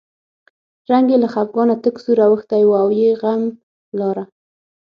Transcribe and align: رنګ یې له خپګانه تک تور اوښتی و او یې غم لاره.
رنګ 0.89 1.07
یې 1.11 1.17
له 1.23 1.27
خپګانه 1.33 1.75
تک 1.83 1.95
تور 2.03 2.19
اوښتی 2.25 2.63
و 2.65 2.71
او 2.81 2.89
یې 2.99 3.09
غم 3.21 3.41
لاره. 3.99 4.23